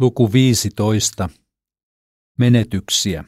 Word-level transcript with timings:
Luku 0.00 0.32
15. 0.32 1.28
Menetyksiä. 2.38 3.24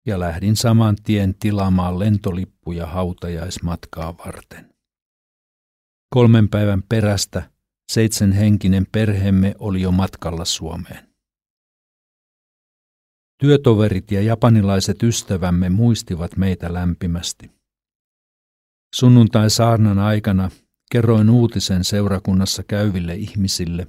ja 0.05 0.19
lähdin 0.19 0.55
saman 0.55 0.95
tien 1.03 1.35
tilaamaan 1.35 1.99
lentolippuja 1.99 2.85
hautajaismatkaa 2.85 4.17
varten. 4.17 4.73
Kolmen 6.09 6.49
päivän 6.49 6.83
perästä 6.83 7.51
seitsemän 7.91 8.35
henkinen 8.35 8.87
perheemme 8.91 9.55
oli 9.59 9.81
jo 9.81 9.91
matkalla 9.91 10.45
Suomeen. 10.45 11.07
Työtoverit 13.37 14.11
ja 14.11 14.21
japanilaiset 14.21 15.03
ystävämme 15.03 15.69
muistivat 15.69 16.37
meitä 16.37 16.73
lämpimästi. 16.73 17.51
Sunnuntai 18.95 19.49
saarnan 19.49 19.99
aikana 19.99 20.51
kerroin 20.91 21.29
uutisen 21.29 21.83
seurakunnassa 21.83 22.63
käyville 22.63 23.15
ihmisille, 23.15 23.87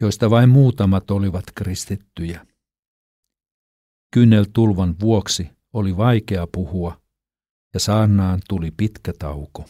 joista 0.00 0.30
vain 0.30 0.48
muutamat 0.48 1.10
olivat 1.10 1.44
kristittyjä. 1.54 2.46
Kynneltulvan 4.14 4.96
vuoksi 5.00 5.50
oli 5.72 5.96
vaikea 5.96 6.46
puhua, 6.54 7.00
ja 7.74 7.80
saarnaan 7.80 8.40
tuli 8.48 8.70
pitkä 8.70 9.12
tauko. 9.18 9.64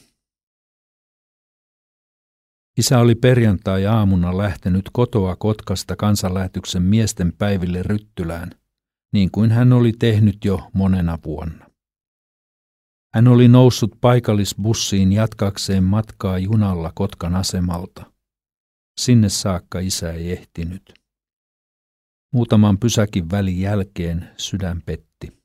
Isä 2.79 2.99
oli 2.99 3.15
perjantai-aamuna 3.15 4.39
lähtenyt 4.39 4.91
kotoa 4.93 5.37
Kotkasta 5.37 5.97
kansanlähetyksen 5.97 6.83
miesten 6.83 7.33
päiville 7.39 7.83
Ryttylään, 7.83 8.51
niin 9.13 9.31
kuin 9.31 9.51
hän 9.51 9.73
oli 9.73 9.93
tehnyt 9.93 10.45
jo 10.45 10.71
monena 10.73 11.19
vuonna. 11.25 11.68
Hän 13.15 13.29
oli 13.29 13.49
noussut 13.49 14.01
paikallisbussiin 14.01 15.13
jatkakseen 15.13 15.85
matkaa 15.85 16.39
junalla 16.39 16.93
Kotkan 16.95 17.35
asemalta. 17.35 18.13
Sinne 19.01 19.29
saakka 19.29 19.79
isä 19.79 20.13
ei 20.13 20.33
ehtinyt. 20.33 20.95
Muutaman 22.33 22.79
pysäkin 22.79 23.31
välin 23.31 23.61
jälkeen 23.61 24.31
sydän 24.37 24.83
petti. 24.87 25.43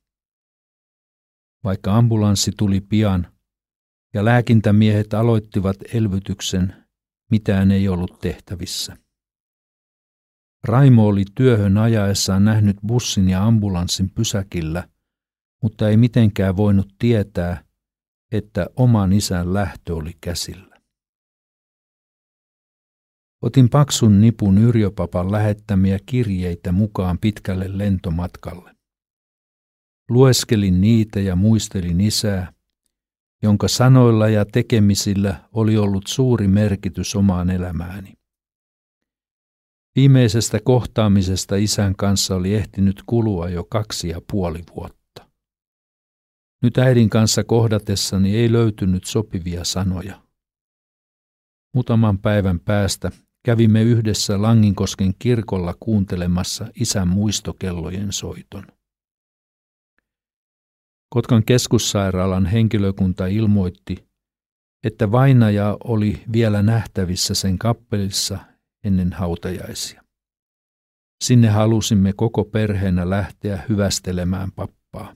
Vaikka 1.63 1.97
ambulanssi 1.97 2.51
tuli 2.57 2.81
pian 2.81 3.27
ja 4.13 4.25
lääkintämiehet 4.25 5.13
aloittivat 5.13 5.77
elvytyksen, 5.93 6.85
mitään 7.31 7.71
ei 7.71 7.87
ollut 7.87 8.19
tehtävissä. 8.19 8.97
Raimo 10.63 11.07
oli 11.07 11.23
työhön 11.35 11.77
ajaessaan 11.77 12.45
nähnyt 12.45 12.77
bussin 12.87 13.29
ja 13.29 13.43
ambulanssin 13.43 14.09
pysäkillä 14.09 14.89
mutta 15.63 15.89
ei 15.89 15.97
mitenkään 15.97 16.57
voinut 16.57 16.87
tietää, 16.99 17.63
että 18.31 18.67
oman 18.75 19.13
isän 19.13 19.53
lähtö 19.53 19.95
oli 19.95 20.11
käsillä. 20.21 20.79
Otin 23.41 23.69
paksun 23.69 24.21
nipun 24.21 24.57
Yrjöpapan 24.57 25.31
lähettämiä 25.31 25.99
kirjeitä 26.05 26.71
mukaan 26.71 27.17
pitkälle 27.17 27.77
lentomatkalle. 27.77 28.75
Lueskelin 30.09 30.81
niitä 30.81 31.19
ja 31.19 31.35
muistelin 31.35 32.01
isää, 32.01 32.53
jonka 33.43 33.67
sanoilla 33.67 34.29
ja 34.29 34.45
tekemisillä 34.45 35.49
oli 35.51 35.77
ollut 35.77 36.07
suuri 36.07 36.47
merkitys 36.47 37.15
omaan 37.15 37.49
elämääni. 37.49 38.13
Viimeisestä 39.95 40.59
kohtaamisesta 40.63 41.55
isän 41.55 41.95
kanssa 41.95 42.35
oli 42.35 42.55
ehtinyt 42.55 43.03
kulua 43.05 43.49
jo 43.49 43.63
kaksi 43.63 44.09
ja 44.09 44.21
puoli 44.31 44.63
vuotta. 44.75 45.02
Nyt 46.63 46.77
äidin 46.77 47.09
kanssa 47.09 47.43
kohdatessani 47.43 48.35
ei 48.35 48.51
löytynyt 48.51 49.03
sopivia 49.05 49.63
sanoja. 49.63 50.21
Muutaman 51.73 52.19
päivän 52.19 52.59
päästä 52.59 53.11
kävimme 53.45 53.83
yhdessä 53.83 54.41
Langinkosken 54.41 55.13
kirkolla 55.19 55.73
kuuntelemassa 55.79 56.67
isän 56.79 57.07
muistokellojen 57.07 58.11
soiton. 58.11 58.67
Kotkan 61.09 61.43
keskussairaalan 61.45 62.45
henkilökunta 62.45 63.25
ilmoitti, 63.25 64.07
että 64.83 65.11
vainaja 65.11 65.77
oli 65.83 66.23
vielä 66.31 66.63
nähtävissä 66.63 67.33
sen 67.33 67.57
kappelissa 67.57 68.39
ennen 68.83 69.13
hautajaisia. 69.13 70.03
Sinne 71.23 71.49
halusimme 71.49 72.13
koko 72.13 72.43
perheenä 72.43 73.09
lähteä 73.09 73.63
hyvästelemään 73.69 74.51
pappaa. 74.51 75.15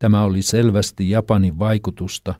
Tämä 0.00 0.22
oli 0.24 0.42
selvästi 0.42 1.10
Japanin 1.10 1.58
vaikutusta, 1.58 2.34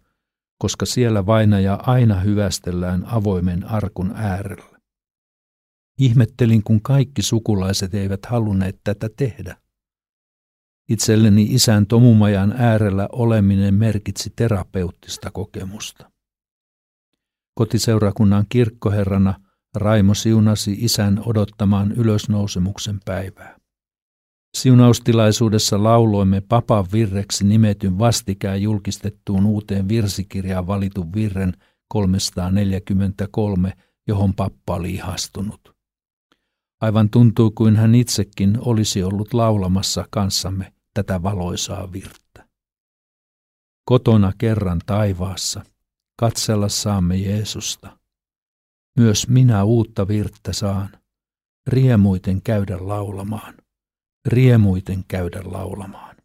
koska 0.59 0.87
siellä 0.87 1.27
vainaja 1.27 1.75
aina 1.75 2.21
hyvästellään 2.21 3.05
avoimen 3.07 3.65
arkun 3.65 4.13
äärellä. 4.15 4.79
Ihmettelin, 5.99 6.63
kun 6.63 6.83
kaikki 6.83 7.23
sukulaiset 7.23 7.95
eivät 7.95 8.27
halunneet 8.27 8.81
tätä 8.85 9.09
tehdä. 9.17 9.57
Itselleni 10.89 11.43
isän 11.43 11.87
tomumajan 11.87 12.55
äärellä 12.59 13.09
oleminen 13.13 13.75
merkitsi 13.75 14.33
terapeuttista 14.37 15.31
kokemusta. 15.31 16.11
Kotiseurakunnan 17.55 18.45
kirkkoherrana 18.49 19.35
Raimo 19.75 20.15
siunasi 20.15 20.73
isän 20.73 21.23
odottamaan 21.27 21.93
ylösnousemuksen 21.93 23.01
päivää. 23.05 23.60
Siunaustilaisuudessa 24.57 25.83
lauloimme 25.83 26.41
papan 26.41 26.87
virreksi 26.93 27.45
nimetyn 27.45 27.99
vastikään 27.99 28.63
julkistettuun 28.63 29.47
uuteen 29.47 29.89
virsikirjaan 29.89 30.67
valitun 30.67 31.13
virren 31.13 31.53
343, 31.89 33.73
johon 34.07 34.35
pappa 34.35 34.75
oli 34.75 34.95
ihastunut. 34.95 35.77
Aivan 36.81 37.11
tuntui 37.11 37.51
kuin 37.55 37.77
hän 37.77 37.95
itsekin 37.95 38.59
olisi 38.61 39.03
ollut 39.03 39.35
laulamassa 39.35 40.05
kanssamme 40.11 40.73
tätä 40.95 41.23
valoisaa 41.23 41.93
virttä. 41.93 42.49
Kotona 43.85 44.33
kerran 44.39 44.81
taivaassa, 44.87 45.65
katsella 46.17 46.69
saamme 46.69 47.17
Jeesusta. 47.17 47.99
Myös 48.97 49.29
minä 49.29 49.65
uutta 49.65 50.09
virttä 50.09 50.53
saan, 50.53 50.89
riemuiten 51.67 52.43
käydä 52.43 52.77
laulamaan 52.81 53.55
riemuiten 54.27 55.05
käydä 55.09 55.41
laulamaan. 55.45 56.17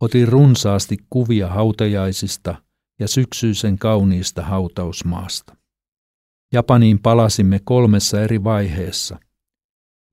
Otin 0.00 0.28
runsaasti 0.28 0.96
kuvia 1.10 1.48
hautajaisista 1.48 2.62
ja 3.00 3.08
syksyisen 3.08 3.78
kauniista 3.78 4.42
hautausmaasta. 4.42 5.56
Japaniin 6.52 6.98
palasimme 6.98 7.60
kolmessa 7.64 8.20
eri 8.20 8.44
vaiheessa. 8.44 9.18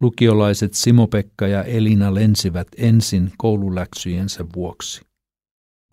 Lukiolaiset 0.01 0.73
Simo-Pekka 0.73 1.47
ja 1.47 1.63
Elina 1.63 2.13
lensivät 2.13 2.67
ensin 2.77 3.31
koululäksyjensä 3.37 4.45
vuoksi. 4.55 5.01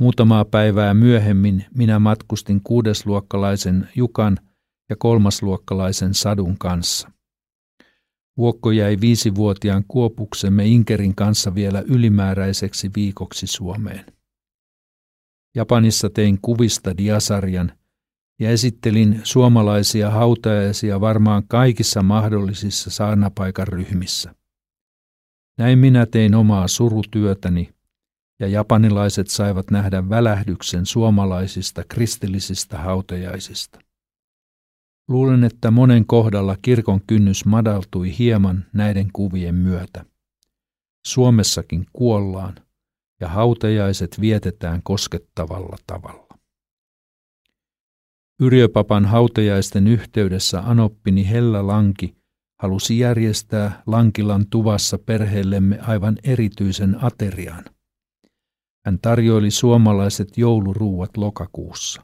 Muutamaa 0.00 0.44
päivää 0.44 0.94
myöhemmin 0.94 1.64
minä 1.74 1.98
matkustin 1.98 2.60
kuudesluokkalaisen 2.64 3.88
Jukan 3.94 4.38
ja 4.90 4.96
kolmasluokkalaisen 4.96 6.14
Sadun 6.14 6.58
kanssa. 6.58 7.10
Vuokko 8.36 8.70
jäi 8.70 8.96
viisivuotiaan 9.00 9.84
kuopuksemme 9.88 10.66
Inkerin 10.66 11.14
kanssa 11.14 11.54
vielä 11.54 11.82
ylimääräiseksi 11.86 12.90
viikoksi 12.96 13.46
Suomeen. 13.46 14.06
Japanissa 15.54 16.10
tein 16.10 16.38
kuvista 16.42 16.96
diasarjan 16.96 17.72
ja 18.40 18.50
esittelin 18.50 19.20
suomalaisia 19.24 20.10
hautajaisia 20.10 21.00
varmaan 21.00 21.42
kaikissa 21.48 22.02
mahdollisissa 22.02 22.90
saarnapaikan 22.90 23.68
ryhmissä. 23.68 24.34
Näin 25.58 25.78
minä 25.78 26.06
tein 26.06 26.34
omaa 26.34 26.68
surutyötäni 26.68 27.70
ja 28.40 28.48
japanilaiset 28.48 29.28
saivat 29.28 29.70
nähdä 29.70 30.08
välähdyksen 30.08 30.86
suomalaisista 30.86 31.84
kristillisistä 31.88 32.78
hautajaisista. 32.78 33.78
Luulen, 35.08 35.44
että 35.44 35.70
monen 35.70 36.06
kohdalla 36.06 36.56
kirkon 36.62 37.00
kynnys 37.06 37.44
madaltui 37.44 38.18
hieman 38.18 38.64
näiden 38.72 39.08
kuvien 39.12 39.54
myötä. 39.54 40.04
Suomessakin 41.06 41.86
kuollaan 41.92 42.54
ja 43.20 43.28
hautajaiset 43.28 44.20
vietetään 44.20 44.80
koskettavalla 44.82 45.76
tavalla. 45.86 46.28
Yrjöpapan 48.40 49.04
hautajaisten 49.04 49.86
yhteydessä 49.86 50.60
anoppini 50.60 51.30
Hella 51.30 51.66
Lanki 51.66 52.16
halusi 52.62 52.98
järjestää 52.98 53.82
Lankilan 53.86 54.46
tuvassa 54.50 54.98
perheellemme 54.98 55.78
aivan 55.78 56.16
erityisen 56.24 57.04
aterian. 57.04 57.64
Hän 58.86 58.98
tarjoili 59.02 59.50
suomalaiset 59.50 60.38
jouluruuat 60.38 61.16
lokakuussa. 61.16 62.02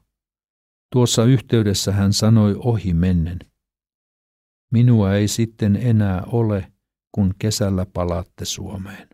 Tuossa 0.93 1.25
yhteydessä 1.25 1.93
hän 1.93 2.13
sanoi 2.13 2.57
ohi 2.59 2.95
mennen. 2.95 3.39
Minua 4.73 5.15
ei 5.15 5.29
sitten 5.29 5.77
enää 5.77 6.23
ole, 6.27 6.73
kun 7.13 7.35
kesällä 7.39 7.87
palaatte 7.93 8.45
Suomeen. 8.45 9.09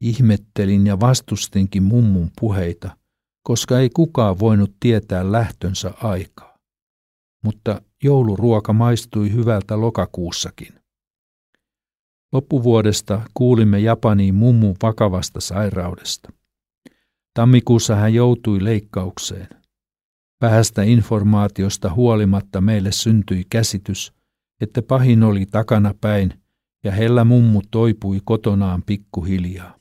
Ihmettelin 0.00 0.86
ja 0.86 1.00
vastustinkin 1.00 1.82
mummun 1.82 2.30
puheita, 2.40 2.96
koska 3.42 3.78
ei 3.78 3.90
kukaan 3.90 4.38
voinut 4.38 4.76
tietää 4.80 5.32
lähtönsä 5.32 5.94
aikaa. 6.02 6.58
Mutta 7.44 7.82
jouluruoka 8.02 8.72
maistui 8.72 9.32
hyvältä 9.32 9.80
lokakuussakin. 9.80 10.82
Loppuvuodesta 12.32 13.20
kuulimme 13.34 13.80
Japaniin 13.80 14.34
mummun 14.34 14.76
vakavasta 14.82 15.40
sairaudesta. 15.40 16.32
Tammikuussa 17.34 17.94
hän 17.96 18.14
joutui 18.14 18.64
leikkaukseen. 18.64 19.61
Vähästä 20.42 20.82
informaatiosta 20.82 21.94
huolimatta 21.94 22.60
meille 22.60 22.92
syntyi 22.92 23.44
käsitys, 23.50 24.12
että 24.60 24.82
pahin 24.82 25.22
oli 25.22 25.46
takana 25.46 25.94
päin 26.00 26.34
ja 26.84 26.92
hellä 26.92 27.24
mummu 27.24 27.62
toipui 27.70 28.20
kotonaan 28.24 28.82
pikkuhiljaa. 28.86 29.78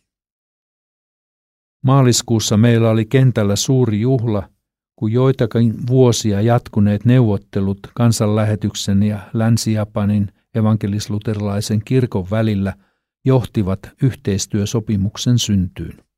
Maaliskuussa 1.84 2.58
meillä 2.58 2.90
oli 2.90 3.06
kentällä 3.06 3.56
suuri 3.56 4.02
juhla, 4.02 4.50
kun 4.96 5.12
joitakin 5.12 5.88
vuosia 5.88 6.42
jatkuneet 6.42 7.06
neuvottelut 7.06 7.80
kansanlähetyksen 7.96 9.04
ja 9.04 9.20
Länsi-Japanin 9.34 10.32
evankelisluterilaisen 10.56 11.82
kirkon 11.86 12.30
välillä 12.32 12.74
johtivat 13.26 13.80
yhteistyösopimuksen 14.02 15.40
syntyyn. 15.40 16.11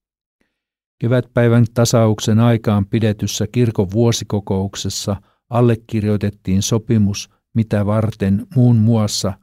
Kevätpäivän 0.99 1.65
tasauksen 1.73 2.39
aikaan 2.39 2.85
pidetyssä 2.85 3.47
kirkon 3.51 3.91
vuosikokouksessa 3.91 5.15
allekirjoitettiin 5.49 6.61
sopimus, 6.61 7.29
mitä 7.53 7.85
varten 7.85 8.47
muun 8.55 8.75
muassa 8.75 9.33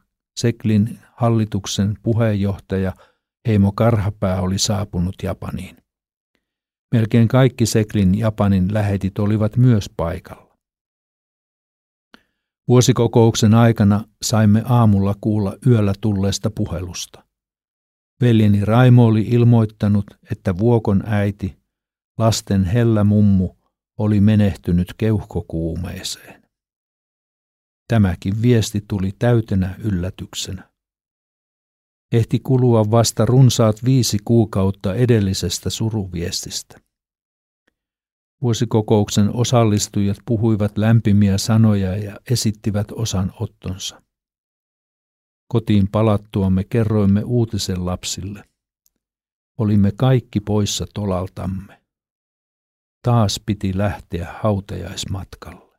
Seklin 0.41 0.99
hallituksen 1.17 1.95
puheenjohtaja 2.03 2.93
Heimo 3.47 3.73
Karhapää 3.73 4.41
oli 4.41 4.59
saapunut 4.59 5.15
Japaniin. 5.23 5.77
Melkein 6.95 7.29
kaikki 7.29 7.67
Seklin 7.67 8.19
Japanin 8.19 8.75
lähetit 8.75 9.19
olivat 9.19 9.57
myös 9.57 9.91
paikalla. 9.97 10.59
Vuosikokouksen 12.69 13.55
aikana 13.55 14.05
saimme 14.23 14.63
aamulla 14.65 15.15
kuulla 15.21 15.57
yöllä 15.67 15.93
tulleesta 16.01 16.51
puhelusta. 16.51 17.25
Veljeni 18.21 18.65
Raimo 18.65 19.05
oli 19.07 19.23
ilmoittanut, 19.23 20.07
että 20.31 20.59
Vuokon 20.59 21.03
äiti, 21.07 21.57
lasten 22.19 22.65
hellä 22.65 23.05
mummu, 23.05 23.51
oli 23.99 24.21
menehtynyt 24.21 24.95
keuhkokuumeeseen. 24.99 26.43
Tämäkin 27.89 28.43
viesti 28.43 28.85
tuli 28.89 29.13
täytenä 29.19 29.75
yllätyksenä. 29.79 30.71
Ehti 32.13 32.39
kulua 32.39 32.91
vasta 32.91 33.27
runsaat 33.27 33.85
viisi 33.85 34.19
kuukautta 34.25 34.95
edellisestä 34.95 35.71
suruviestistä. 35.71 36.81
Vuosikokouksen 38.43 39.37
osallistujat 39.37 40.17
puhuivat 40.27 40.79
lämpimiä 40.79 41.39
sanoja 41.39 41.97
ja 41.97 42.17
esittivät 42.31 42.93
osan 42.93 43.33
ottonsa. 43.41 44.03
Kotiin 45.53 45.89
palattuamme 45.89 46.65
kerroimme 46.65 47.23
uutisen 47.25 47.87
lapsille. 47.87 48.45
Olimme 49.59 49.93
kaikki 49.97 50.41
poissa 50.41 50.87
tolaltamme. 50.95 51.83
Taas 53.03 53.41
piti 53.47 53.79
lähteä 53.79 54.35
hautajaismatkalle. 54.43 55.79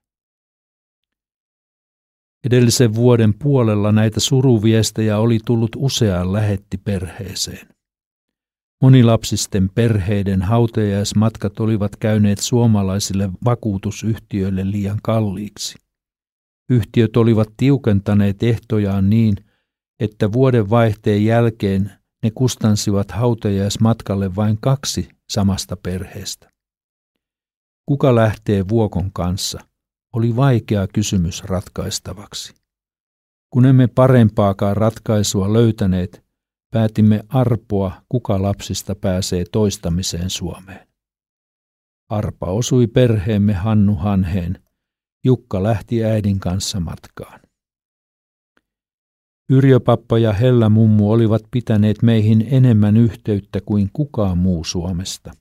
Edellisen 2.43 2.95
vuoden 2.95 3.33
puolella 3.33 3.91
näitä 3.91 4.19
suruviestejä 4.19 5.17
oli 5.17 5.39
tullut 5.45 5.71
useaan 5.75 6.33
lähetti 6.33 6.77
perheeseen. 6.77 7.67
Monilapsisten 8.81 9.69
perheiden 9.75 10.41
hautajaismatkat 10.41 11.59
olivat 11.59 11.95
käyneet 11.95 12.39
suomalaisille 12.39 13.29
vakuutusyhtiöille 13.45 14.71
liian 14.71 14.99
kalliiksi. 15.03 15.75
Yhtiöt 16.69 17.17
olivat 17.17 17.49
tiukentaneet 17.57 18.43
ehtojaan 18.43 19.09
niin, 19.09 19.35
että 20.01 20.31
vuoden 20.31 20.69
vaihteen 20.69 21.25
jälkeen 21.25 21.91
ne 22.23 22.31
kustansivat 22.31 23.11
hautajaismatkalle 23.11 24.35
vain 24.35 24.57
kaksi 24.61 25.09
samasta 25.29 25.75
perheestä. 25.75 26.51
Kuka 27.85 28.15
lähtee 28.15 28.67
vuokon 28.67 29.11
kanssa, 29.13 29.59
oli 30.13 30.35
vaikea 30.35 30.87
kysymys 30.87 31.43
ratkaistavaksi. 31.43 32.53
Kun 33.49 33.65
emme 33.65 33.87
parempaakaan 33.87 34.77
ratkaisua 34.77 35.53
löytäneet, 35.53 36.23
päätimme 36.71 37.23
arpoa, 37.29 38.01
kuka 38.09 38.41
lapsista 38.41 38.95
pääsee 38.95 39.45
toistamiseen 39.51 40.29
Suomeen. 40.29 40.87
Arpa 42.09 42.45
osui 42.45 42.87
perheemme 42.87 43.53
Hannu 43.53 43.95
Hanheen. 43.95 44.63
Jukka 45.25 45.63
lähti 45.63 46.05
äidin 46.05 46.39
kanssa 46.39 46.79
matkaan. 46.79 47.39
Yrjöpappa 49.51 50.19
ja 50.19 50.33
Hella 50.33 50.69
mummu 50.69 51.11
olivat 51.11 51.41
pitäneet 51.51 52.01
meihin 52.01 52.47
enemmän 52.51 52.97
yhteyttä 52.97 53.59
kuin 53.65 53.89
kukaan 53.93 54.37
muu 54.37 54.63
Suomesta. 54.63 55.31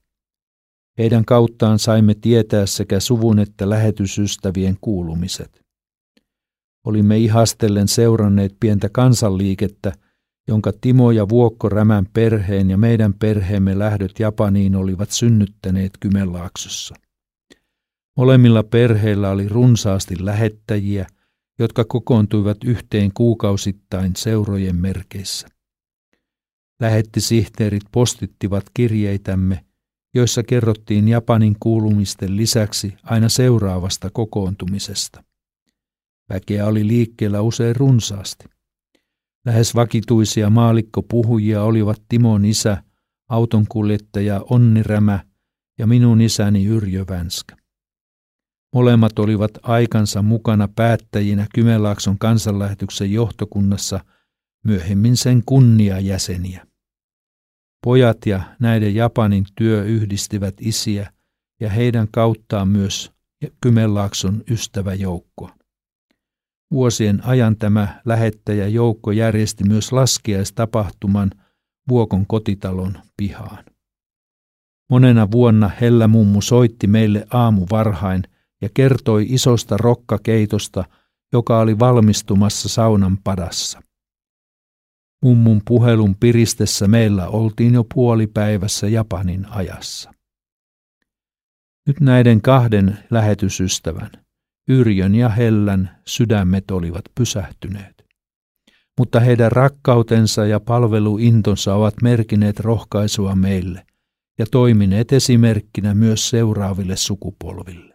Heidän 0.98 1.24
kauttaan 1.24 1.78
saimme 1.78 2.14
tietää 2.14 2.66
sekä 2.66 3.00
suvun 3.00 3.38
että 3.38 3.70
lähetysystävien 3.70 4.76
kuulumiset. 4.80 5.60
Olimme 6.86 7.18
ihastellen 7.18 7.88
seuranneet 7.88 8.56
pientä 8.60 8.88
kansanliikettä, 8.88 9.92
jonka 10.48 10.72
Timo 10.80 11.10
ja 11.10 11.28
Vuokko 11.28 11.68
Rämän 11.68 12.06
perheen 12.12 12.70
ja 12.70 12.78
meidän 12.78 13.14
perheemme 13.14 13.78
lähdöt 13.78 14.20
Japaniin 14.20 14.76
olivat 14.76 15.10
synnyttäneet 15.10 15.92
Kymenlaaksossa. 16.00 16.94
Molemmilla 18.16 18.62
perheillä 18.62 19.30
oli 19.30 19.48
runsaasti 19.48 20.24
lähettäjiä, 20.24 21.06
jotka 21.60 21.84
kokoontuivat 21.84 22.64
yhteen 22.64 23.10
kuukausittain 23.14 24.16
seurojen 24.16 24.76
merkeissä. 24.76 25.49
Lähettisihteerit 26.80 27.82
postittivat 27.92 28.64
kirjeitämme, 28.75 29.64
joissa 30.14 30.42
kerrottiin 30.42 31.08
Japanin 31.08 31.56
kuulumisten 31.61 32.37
lisäksi 32.37 32.94
aina 33.02 33.28
seuraavasta 33.28 34.11
kokoontumisesta. 34.11 35.25
Väkeä 36.28 36.66
oli 36.66 36.87
liikkeellä 36.87 37.40
usein 37.40 37.76
runsaasti. 37.76 38.44
Lähes 39.46 39.75
vakituisia 39.75 40.50
maalikkopuhujia 40.50 41.62
olivat 41.62 42.02
Timon 42.08 42.44
isä, 42.44 42.82
autonkuljettaja 43.28 44.40
Onni 44.50 44.82
Rämä 44.82 45.25
ja 45.78 45.87
minun 45.87 46.20
isäni 46.20 46.66
Yrjö 46.66 47.04
Vänskä. 47.08 47.60
Molemmat 48.74 49.18
olivat 49.18 49.50
aikansa 49.62 50.22
mukana 50.22 50.68
päättäjinä 50.68 51.46
Kymenlaakson 51.54 52.18
kansanlähetyksen 52.18 53.12
johtokunnassa, 53.12 54.00
myöhemmin 54.64 55.16
sen 55.16 55.42
kunniajäseniä. 55.46 56.66
Pojat 57.84 58.26
ja 58.26 58.42
näiden 58.58 58.94
Japanin 58.94 59.44
työ 59.54 59.84
yhdistivät 59.84 60.54
isiä 60.60 61.12
ja 61.60 61.70
heidän 61.70 62.08
kauttaan 62.12 62.68
myös 62.68 63.12
Kymenlaakson 63.60 64.42
ystäväjoukkoa. 64.50 65.54
Vuosien 66.70 67.24
ajan 67.24 67.56
tämä 67.56 68.00
lähettäjä 68.04 68.68
joukko 68.68 69.12
järjesti 69.12 69.64
myös 69.64 69.92
laskiaistapahtuman 69.92 71.30
Vuokon 71.88 72.26
kotitalon 72.26 72.98
pihaan. 73.16 73.64
Monena 74.90 75.30
vuonna 75.30 75.70
Hellä 75.80 76.08
mummu 76.08 76.40
soitti 76.40 76.86
meille 76.86 77.26
aamu 77.30 77.66
varhain 77.70 78.22
ja 78.61 78.69
kertoi 78.75 79.26
isosta 79.29 79.76
rokkakeitosta, 79.76 80.85
joka 81.33 81.59
oli 81.59 81.79
valmistumassa 81.79 82.69
saunan 82.69 83.19
padassa. 83.25 83.83
Mummun 85.25 85.62
puhelun 85.64 86.17
piristessä 86.17 86.88
meillä 86.88 87.29
oltiin 87.29 87.75
jo 87.75 87.85
puolipäivässä 87.95 88.88
Japanin 88.88 89.47
ajassa. 89.50 90.14
Nyt 91.87 92.00
näiden 92.00 92.43
kahden 92.43 92.99
lähetysystävän, 93.11 94.11
Yrjön 94.69 95.14
ja 95.14 95.29
Hellän, 95.29 95.99
sydämet 96.07 96.71
olivat 96.71 97.05
pysähtyneet. 97.14 98.05
Mutta 98.99 99.21
heidän 99.21 99.52
rakkautensa 99.52 100.47
ja 100.47 100.61
palveluintonsa 100.61 101.75
ovat 101.75 101.95
merkineet 102.02 102.61
rohkaisua 102.61 103.35
meille 103.35 103.87
ja 104.38 104.47
toimineet 104.50 105.12
esimerkkinä 105.12 105.95
myös 105.95 106.31
seuraaville 106.31 106.97
sukupolville. 106.97 107.89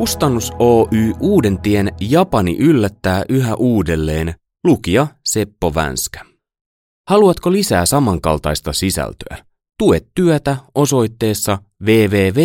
Kustannus 0.00 0.52
Oy 0.58 1.12
Uudentien 1.20 1.92
Japani 2.00 2.56
yllättää 2.58 3.24
yhä 3.28 3.54
uudelleen, 3.54 4.34
lukija 4.64 5.06
Seppo 5.24 5.74
Vänskä. 5.74 6.24
Haluatko 7.10 7.52
lisää 7.52 7.86
samankaltaista 7.86 8.72
sisältöä? 8.72 9.36
Tue 9.78 10.00
työtä 10.14 10.56
osoitteessa 10.74 11.58
www.klmedia.fi. 11.84 12.40